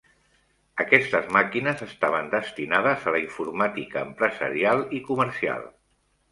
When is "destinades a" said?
2.33-3.15